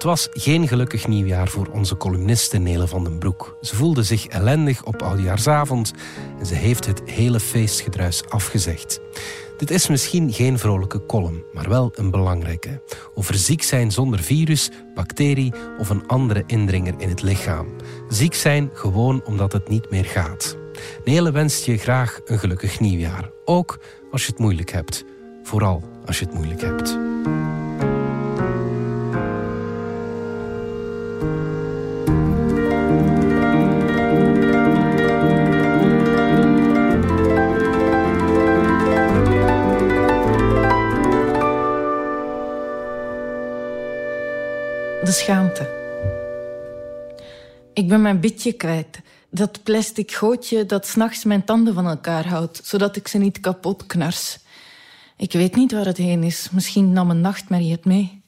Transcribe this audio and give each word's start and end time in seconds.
Het 0.00 0.08
was 0.08 0.28
geen 0.32 0.68
gelukkig 0.68 1.06
nieuwjaar 1.06 1.48
voor 1.48 1.68
onze 1.72 1.96
columniste 1.96 2.58
Nele 2.58 2.86
van 2.86 3.04
den 3.04 3.18
Broek. 3.18 3.56
Ze 3.60 3.76
voelde 3.76 4.02
zich 4.02 4.26
ellendig 4.26 4.84
op 4.84 5.02
oudjaarsavond 5.02 5.92
en 6.38 6.46
ze 6.46 6.54
heeft 6.54 6.86
het 6.86 7.02
hele 7.04 7.40
feestgedruis 7.40 8.24
afgezegd. 8.28 9.00
Dit 9.58 9.70
is 9.70 9.88
misschien 9.88 10.32
geen 10.32 10.58
vrolijke 10.58 11.06
column, 11.06 11.44
maar 11.52 11.68
wel 11.68 11.92
een 11.94 12.10
belangrijke. 12.10 12.82
Over 13.14 13.34
ziek 13.34 13.62
zijn 13.62 13.90
zonder 13.92 14.18
virus, 14.18 14.70
bacterie 14.94 15.52
of 15.78 15.90
een 15.90 16.06
andere 16.06 16.44
indringer 16.46 16.94
in 16.98 17.08
het 17.08 17.22
lichaam. 17.22 17.66
Ziek 18.08 18.34
zijn 18.34 18.70
gewoon 18.72 19.22
omdat 19.24 19.52
het 19.52 19.68
niet 19.68 19.90
meer 19.90 20.04
gaat. 20.04 20.56
Nele 21.04 21.32
wenst 21.32 21.64
je 21.64 21.78
graag 21.78 22.20
een 22.24 22.38
gelukkig 22.38 22.80
nieuwjaar. 22.80 23.30
Ook 23.44 23.78
als 24.10 24.24
je 24.24 24.30
het 24.30 24.40
moeilijk 24.40 24.70
hebt. 24.70 25.04
Vooral 25.42 25.82
als 26.06 26.18
je 26.18 26.24
het 26.24 26.34
moeilijk 26.34 26.60
hebt. 26.60 26.98
De 31.20 31.26
schaamte. 45.16 45.78
Ik 47.72 47.88
ben 47.88 48.02
mijn 48.02 48.20
bitje 48.20 48.52
kwijt. 48.52 49.00
Dat 49.30 49.62
plastic 49.62 50.12
gootje 50.12 50.66
dat 50.66 50.86
s'nachts 50.86 51.24
mijn 51.24 51.44
tanden 51.44 51.74
van 51.74 51.86
elkaar 51.86 52.26
houdt, 52.26 52.60
zodat 52.64 52.96
ik 52.96 53.08
ze 53.08 53.18
niet 53.18 53.40
kapot 53.40 53.86
knars. 53.86 54.38
Ik 55.16 55.32
weet 55.32 55.56
niet 55.56 55.72
waar 55.72 55.86
het 55.86 55.96
heen 55.96 56.22
is. 56.22 56.50
Misschien 56.50 56.92
nam 56.92 57.10
een 57.10 57.20
nachtmerrie 57.20 57.72
het 57.72 57.84
mee. 57.84 58.22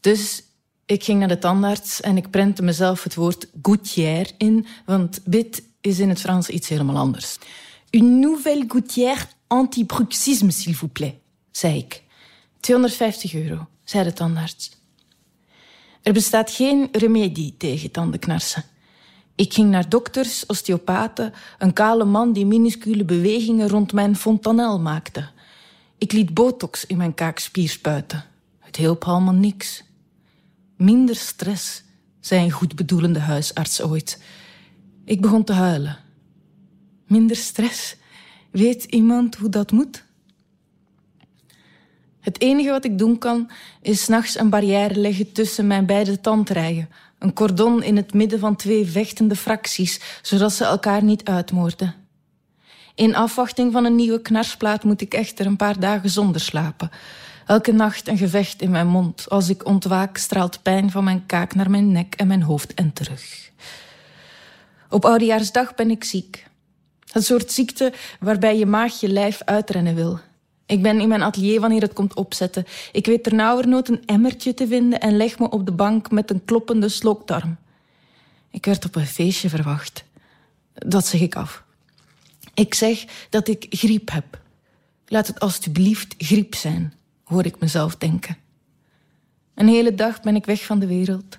Dus 0.00 0.42
ik 0.90 1.04
ging 1.04 1.18
naar 1.18 1.28
de 1.28 1.38
tandarts 1.38 2.00
en 2.00 2.16
ik 2.16 2.30
prentte 2.30 2.62
mezelf 2.62 3.02
het 3.02 3.14
woord 3.14 3.46
gouttière 3.62 4.30
in, 4.38 4.66
want 4.84 5.20
bit 5.24 5.62
is 5.80 5.98
in 5.98 6.08
het 6.08 6.20
Frans 6.20 6.48
iets 6.48 6.68
helemaal 6.68 6.96
anders. 6.96 7.38
Une 7.90 8.18
nouvelle 8.18 8.64
gouttière 8.68 9.26
anti-bruxisme, 9.46 10.50
s'il 10.50 10.74
vous 10.74 10.92
plaît, 10.92 11.14
zei 11.50 11.78
ik. 11.78 12.02
250 12.60 13.34
euro, 13.34 13.66
zei 13.84 14.04
de 14.04 14.12
tandarts. 14.12 14.70
Er 16.02 16.12
bestaat 16.12 16.50
geen 16.50 16.88
remedie 16.92 17.54
tegen 17.56 17.90
tandenknarsen. 17.90 18.64
Ik 19.34 19.52
ging 19.52 19.70
naar 19.70 19.88
dokters, 19.88 20.46
osteopaten, 20.46 21.32
een 21.58 21.72
kale 21.72 22.04
man 22.04 22.32
die 22.32 22.46
minuscule 22.46 23.04
bewegingen 23.04 23.68
rond 23.68 23.92
mijn 23.92 24.16
fontanel 24.16 24.80
maakte. 24.80 25.28
Ik 25.98 26.12
liet 26.12 26.34
botox 26.34 26.86
in 26.86 26.96
mijn 26.96 27.14
kaakspier 27.14 27.68
spuiten. 27.68 28.24
Het 28.58 28.76
hielp 28.76 29.04
allemaal 29.04 29.34
niks. 29.34 29.88
Minder 30.80 31.16
stress, 31.16 31.82
zei 32.20 32.44
een 32.44 32.50
goedbedoelende 32.50 33.18
huisarts 33.18 33.82
ooit. 33.82 34.22
Ik 35.04 35.20
begon 35.20 35.44
te 35.44 35.52
huilen. 35.52 35.98
Minder 37.06 37.36
stress? 37.36 37.96
Weet 38.50 38.84
iemand 38.84 39.36
hoe 39.36 39.48
dat 39.48 39.72
moet? 39.72 40.04
Het 42.20 42.40
enige 42.40 42.70
wat 42.70 42.84
ik 42.84 42.98
doen 42.98 43.18
kan, 43.18 43.50
is 43.82 44.08
nachts 44.08 44.38
een 44.38 44.50
barrière 44.50 44.94
leggen 44.94 45.32
tussen 45.32 45.66
mijn 45.66 45.86
beide 45.86 46.20
tandrijen. 46.20 46.88
Een 47.18 47.32
cordon 47.32 47.82
in 47.82 47.96
het 47.96 48.14
midden 48.14 48.38
van 48.38 48.56
twee 48.56 48.86
vechtende 48.86 49.36
fracties, 49.36 50.00
zodat 50.22 50.52
ze 50.52 50.64
elkaar 50.64 51.02
niet 51.02 51.24
uitmoorden. 51.24 51.94
In 52.94 53.14
afwachting 53.14 53.72
van 53.72 53.84
een 53.84 53.96
nieuwe 53.96 54.22
knarsplaat 54.22 54.84
moet 54.84 55.00
ik 55.00 55.14
echter 55.14 55.46
een 55.46 55.56
paar 55.56 55.80
dagen 55.80 56.10
zonder 56.10 56.40
slapen. 56.40 56.90
Elke 57.50 57.72
nacht 57.72 58.08
een 58.08 58.18
gevecht 58.18 58.62
in 58.62 58.70
mijn 58.70 58.86
mond. 58.86 59.28
Als 59.28 59.48
ik 59.48 59.66
ontwaak 59.66 60.16
straalt 60.16 60.62
pijn 60.62 60.90
van 60.90 61.04
mijn 61.04 61.26
kaak 61.26 61.54
naar 61.54 61.70
mijn 61.70 61.92
nek 61.92 62.14
en 62.14 62.26
mijn 62.26 62.42
hoofd 62.42 62.74
en 62.74 62.92
terug. 62.92 63.50
Op 64.88 65.04
Oudejaarsdag 65.04 65.74
ben 65.74 65.90
ik 65.90 66.04
ziek. 66.04 66.46
Het 67.12 67.24
soort 67.24 67.52
ziekte 67.52 67.92
waarbij 68.20 68.58
je 68.58 68.66
maag 68.66 69.00
je 69.00 69.08
lijf 69.08 69.42
uitrennen 69.44 69.94
wil. 69.94 70.18
Ik 70.66 70.82
ben 70.82 71.00
in 71.00 71.08
mijn 71.08 71.22
atelier 71.22 71.60
wanneer 71.60 71.80
het 71.80 71.92
komt 71.92 72.14
opzetten. 72.14 72.66
Ik 72.92 73.06
weet 73.06 73.22
ternauwernood 73.22 73.88
een 73.88 74.02
emmertje 74.06 74.54
te 74.54 74.66
vinden 74.66 75.00
en 75.00 75.16
leg 75.16 75.38
me 75.38 75.50
op 75.50 75.66
de 75.66 75.72
bank 75.72 76.10
met 76.10 76.30
een 76.30 76.44
kloppende 76.44 76.88
slokdarm. 76.88 77.56
Ik 78.50 78.64
werd 78.64 78.84
op 78.84 78.96
een 78.96 79.06
feestje 79.06 79.48
verwacht. 79.48 80.04
Dat 80.72 81.06
zeg 81.06 81.20
ik 81.20 81.34
af. 81.34 81.62
Ik 82.54 82.74
zeg 82.74 83.04
dat 83.30 83.48
ik 83.48 83.66
griep 83.70 84.10
heb. 84.10 84.40
Laat 85.06 85.26
het 85.26 85.40
alstublieft 85.40 86.14
griep 86.18 86.54
zijn, 86.54 86.94
hoor 87.30 87.44
ik 87.44 87.60
mezelf 87.60 87.96
denken. 87.96 88.36
Een 89.54 89.68
hele 89.68 89.94
dag 89.94 90.20
ben 90.20 90.36
ik 90.36 90.44
weg 90.44 90.64
van 90.64 90.78
de 90.78 90.86
wereld. 90.86 91.38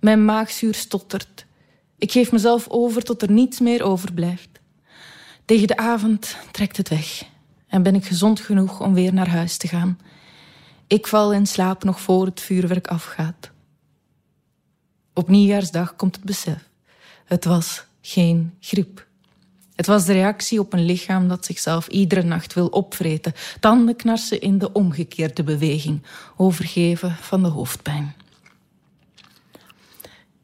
Mijn 0.00 0.24
maagzuur 0.24 0.74
stottert. 0.74 1.46
Ik 1.98 2.12
geef 2.12 2.32
mezelf 2.32 2.68
over 2.68 3.02
tot 3.02 3.22
er 3.22 3.30
niets 3.30 3.60
meer 3.60 3.82
overblijft. 3.82 4.60
Tegen 5.44 5.66
de 5.66 5.76
avond 5.76 6.36
trekt 6.50 6.76
het 6.76 6.88
weg 6.88 7.24
en 7.66 7.82
ben 7.82 7.94
ik 7.94 8.04
gezond 8.04 8.40
genoeg 8.40 8.80
om 8.80 8.94
weer 8.94 9.14
naar 9.14 9.28
huis 9.28 9.56
te 9.56 9.68
gaan. 9.68 9.98
Ik 10.86 11.06
val 11.06 11.32
in 11.32 11.46
slaap 11.46 11.84
nog 11.84 12.00
voor 12.00 12.26
het 12.26 12.40
vuurwerk 12.40 12.86
afgaat. 12.86 13.50
Op 15.14 15.28
nieuwjaarsdag 15.28 15.96
komt 15.96 16.16
het 16.16 16.24
besef. 16.24 16.68
Het 17.24 17.44
was 17.44 17.84
geen 18.00 18.54
griep. 18.60 19.08
Het 19.80 19.88
was 19.88 20.04
de 20.04 20.12
reactie 20.12 20.60
op 20.60 20.72
een 20.72 20.84
lichaam 20.84 21.28
dat 21.28 21.44
zichzelf 21.44 21.88
iedere 21.88 22.22
nacht 22.22 22.54
wil 22.54 22.66
opvreten, 22.66 23.32
tandenknarsen 23.60 24.40
in 24.40 24.58
de 24.58 24.72
omgekeerde 24.72 25.42
beweging, 25.42 26.02
overgeven 26.36 27.16
van 27.20 27.42
de 27.42 27.48
hoofdpijn. 27.48 28.14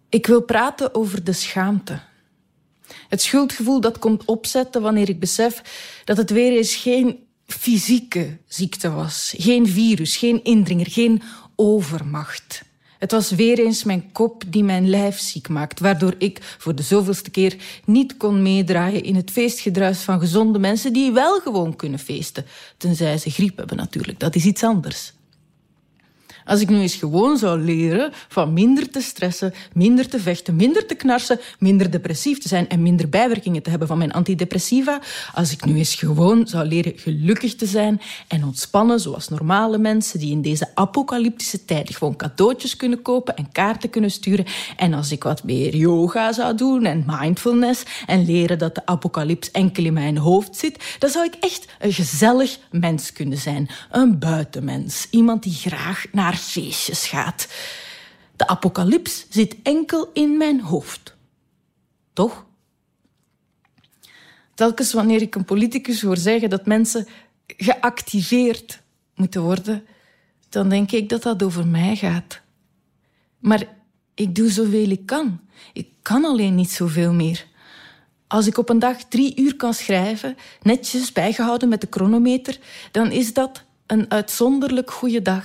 Ik 0.08 0.26
wil 0.26 0.42
praten 0.42 0.94
over 0.94 1.24
de 1.24 1.32
schaamte. 1.32 2.00
Het 3.08 3.22
schuldgevoel 3.22 3.80
dat 3.80 3.98
komt 3.98 4.24
opzetten 4.24 4.82
wanneer 4.82 5.08
ik 5.08 5.20
besef 5.20 5.62
dat 6.04 6.16
het 6.16 6.30
weer 6.30 6.56
eens 6.56 6.74
geen 6.74 7.18
fysieke 7.46 8.38
ziekte 8.46 8.90
was. 8.90 9.34
Geen 9.38 9.68
virus, 9.68 10.16
geen 10.16 10.44
indringer, 10.44 10.90
geen 10.90 11.22
overmacht. 11.56 12.62
Het 12.98 13.10
was 13.12 13.30
weer 13.30 13.58
eens 13.58 13.84
mijn 13.84 14.12
kop 14.12 14.42
die 14.46 14.64
mijn 14.64 14.88
lijf 14.88 15.18
ziek 15.18 15.48
maakt, 15.48 15.80
waardoor 15.80 16.14
ik 16.18 16.56
voor 16.58 16.74
de 16.74 16.82
zoveelste 16.82 17.30
keer 17.30 17.56
niet 17.84 18.16
kon 18.16 18.42
meedraaien 18.42 19.02
in 19.02 19.14
het 19.14 19.30
feestgedruis 19.30 19.98
van 19.98 20.20
gezonde 20.20 20.58
mensen 20.58 20.92
die 20.92 21.12
wel 21.12 21.40
gewoon 21.40 21.76
kunnen 21.76 21.98
feesten. 21.98 22.46
Tenzij 22.76 23.18
ze 23.18 23.30
griep 23.30 23.56
hebben 23.56 23.76
natuurlijk, 23.76 24.20
dat 24.20 24.34
is 24.34 24.44
iets 24.44 24.62
anders. 24.62 25.12
Als 26.46 26.60
ik 26.60 26.68
nu 26.68 26.80
eens 26.80 26.94
gewoon 26.94 27.38
zou 27.38 27.60
leren 27.60 28.12
van 28.28 28.52
minder 28.52 28.90
te 28.90 29.00
stressen, 29.00 29.54
minder 29.72 30.08
te 30.08 30.20
vechten, 30.20 30.56
minder 30.56 30.86
te 30.86 30.94
knarsen, 30.94 31.40
minder 31.58 31.90
depressief 31.90 32.38
te 32.38 32.48
zijn 32.48 32.68
en 32.68 32.82
minder 32.82 33.08
bijwerkingen 33.08 33.62
te 33.62 33.70
hebben 33.70 33.88
van 33.88 33.98
mijn 33.98 34.12
antidepressiva. 34.12 35.00
Als 35.34 35.52
ik 35.52 35.64
nu 35.64 35.76
eens 35.76 35.94
gewoon 35.94 36.46
zou 36.46 36.66
leren 36.66 36.92
gelukkig 36.96 37.54
te 37.54 37.66
zijn 37.66 38.00
en 38.28 38.44
ontspannen 38.44 39.00
zoals 39.00 39.28
normale 39.28 39.78
mensen 39.78 40.18
die 40.18 40.30
in 40.30 40.42
deze 40.42 40.70
apocalyptische 40.74 41.64
tijden 41.64 41.94
gewoon 41.94 42.16
cadeautjes 42.16 42.76
kunnen 42.76 43.02
kopen 43.02 43.36
en 43.36 43.52
kaarten 43.52 43.90
kunnen 43.90 44.10
sturen. 44.10 44.44
En 44.76 44.94
als 44.94 45.12
ik 45.12 45.22
wat 45.22 45.44
meer 45.44 45.76
yoga 45.76 46.32
zou 46.32 46.56
doen 46.56 46.84
en 46.84 47.04
mindfulness 47.06 47.82
en 48.06 48.24
leren 48.24 48.58
dat 48.58 48.74
de 48.74 48.86
apocalyps 48.86 49.50
enkel 49.50 49.84
in 49.84 49.92
mijn 49.92 50.18
hoofd 50.18 50.56
zit, 50.56 50.96
dan 50.98 51.10
zou 51.10 51.24
ik 51.24 51.34
echt 51.40 51.66
een 51.78 51.92
gezellig 51.92 52.58
mens 52.70 53.12
kunnen 53.12 53.38
zijn. 53.38 53.68
Een 53.90 54.18
buitenmens. 54.18 55.06
Iemand 55.10 55.42
die 55.42 55.54
graag 55.54 56.04
naar 56.12 56.35
feestjes 56.36 57.06
gaat. 57.06 57.48
De 58.36 58.46
apocalyps 58.46 59.26
zit 59.28 59.56
enkel 59.62 60.10
in 60.12 60.36
mijn 60.36 60.60
hoofd. 60.60 61.16
Toch? 62.12 62.44
Telkens 64.54 64.92
wanneer 64.92 65.22
ik 65.22 65.34
een 65.34 65.44
politicus 65.44 66.02
hoor 66.02 66.16
zeggen 66.16 66.50
dat 66.50 66.66
mensen 66.66 67.06
geactiveerd 67.46 68.82
moeten 69.14 69.42
worden, 69.42 69.86
dan 70.48 70.68
denk 70.68 70.92
ik 70.92 71.08
dat 71.08 71.22
dat 71.22 71.42
over 71.42 71.66
mij 71.66 71.96
gaat. 71.96 72.40
Maar 73.38 73.66
ik 74.14 74.34
doe 74.34 74.50
zoveel 74.50 74.90
ik 74.90 75.06
kan. 75.06 75.40
Ik 75.72 75.88
kan 76.02 76.24
alleen 76.24 76.54
niet 76.54 76.70
zoveel 76.70 77.12
meer. 77.12 77.46
Als 78.26 78.46
ik 78.46 78.58
op 78.58 78.68
een 78.68 78.78
dag 78.78 79.04
drie 79.04 79.40
uur 79.40 79.56
kan 79.56 79.74
schrijven, 79.74 80.36
netjes 80.62 81.12
bijgehouden 81.12 81.68
met 81.68 81.80
de 81.80 81.86
chronometer, 81.90 82.58
dan 82.90 83.10
is 83.10 83.32
dat 83.32 83.64
een 83.86 84.10
uitzonderlijk 84.10 84.90
goede 84.90 85.22
dag. 85.22 85.44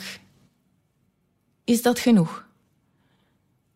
Is 1.64 1.82
dat 1.82 2.00
genoeg? 2.00 2.46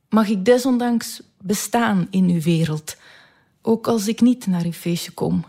Mag 0.09 0.27
ik 0.27 0.45
desondanks 0.45 1.21
bestaan 1.41 2.07
in 2.09 2.29
uw 2.29 2.41
wereld, 2.41 2.95
ook 3.61 3.87
als 3.87 4.07
ik 4.07 4.21
niet 4.21 4.47
naar 4.47 4.63
uw 4.63 4.71
feestje 4.71 5.11
kom? 5.11 5.45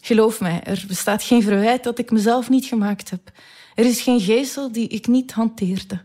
Geloof 0.00 0.40
mij, 0.40 0.62
er 0.62 0.84
bestaat 0.88 1.22
geen 1.22 1.42
verwijt 1.42 1.84
dat 1.84 1.98
ik 1.98 2.10
mezelf 2.10 2.48
niet 2.48 2.64
gemaakt 2.64 3.10
heb. 3.10 3.32
Er 3.74 3.84
is 3.84 4.00
geen 4.00 4.20
geestel 4.20 4.72
die 4.72 4.88
ik 4.88 5.06
niet 5.06 5.32
hanteerde. 5.32 6.02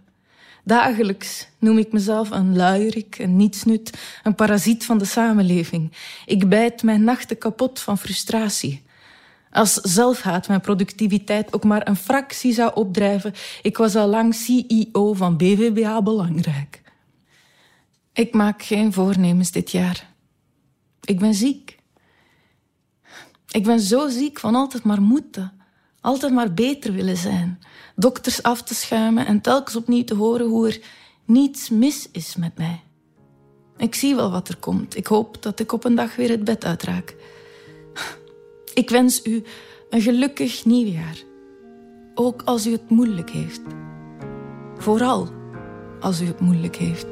Dagelijks 0.63 1.47
noem 1.57 1.77
ik 1.77 1.91
mezelf 1.91 2.29
een 2.29 2.55
luierik, 2.55 3.19
een 3.19 3.37
nietsnut, 3.37 3.97
een 4.23 4.35
parasiet 4.35 4.85
van 4.85 4.97
de 4.97 5.05
samenleving. 5.05 5.91
Ik 6.25 6.49
bijt 6.49 6.83
mijn 6.83 7.03
nachten 7.03 7.37
kapot 7.37 7.79
van 7.79 7.97
frustratie. 7.97 8.81
Als 9.51 9.73
zelfhaat 9.73 10.47
mijn 10.47 10.61
productiviteit 10.61 11.53
ook 11.53 11.63
maar 11.63 11.87
een 11.87 11.95
fractie 11.95 12.53
zou 12.53 12.71
opdrijven, 12.75 13.33
ik 13.61 13.77
was 13.77 13.95
al 13.95 14.07
lang 14.07 14.35
CEO 14.35 15.13
van 15.13 15.37
BVBA 15.37 16.01
Belangrijk. 16.01 16.81
Ik 18.13 18.33
maak 18.33 18.63
geen 18.63 18.93
voornemens 18.93 19.51
dit 19.51 19.71
jaar. 19.71 20.13
Ik 21.01 21.19
ben 21.19 21.33
ziek. 21.33 21.77
Ik 23.49 23.63
ben 23.63 23.79
zo 23.79 24.09
ziek 24.09 24.39
van 24.39 24.55
altijd 24.55 24.83
maar 24.83 25.01
moeten. 25.01 25.53
Altijd 26.01 26.33
maar 26.33 26.53
beter 26.53 26.93
willen 26.93 27.17
zijn. 27.17 27.59
Dokters 27.95 28.43
af 28.43 28.63
te 28.63 28.75
schuimen 28.75 29.25
en 29.25 29.41
telkens 29.41 29.75
opnieuw 29.75 30.03
te 30.03 30.15
horen 30.15 30.47
hoe 30.47 30.67
er 30.67 30.81
niets 31.25 31.69
mis 31.69 32.09
is 32.11 32.35
met 32.35 32.57
mij. 32.57 32.81
Ik 33.77 33.95
zie 33.95 34.15
wel 34.15 34.31
wat 34.31 34.47
er 34.47 34.57
komt. 34.57 34.95
Ik 34.95 35.07
hoop 35.07 35.41
dat 35.41 35.59
ik 35.59 35.71
op 35.71 35.83
een 35.83 35.95
dag 35.95 36.15
weer 36.15 36.29
het 36.29 36.43
bed 36.43 36.65
uitraak. 36.65 37.15
Ik 38.79 38.89
wens 38.89 39.25
u 39.25 39.43
een 39.89 40.01
gelukkig 40.01 40.65
nieuwjaar. 40.65 41.23
Ook 42.15 42.41
als 42.45 42.67
u 42.67 42.71
het 42.71 42.89
moeilijk 42.89 43.29
heeft. 43.29 43.61
Vooral 44.77 45.27
als 45.99 46.21
u 46.21 46.25
het 46.25 46.39
moeilijk 46.39 46.75
heeft. 46.75 47.07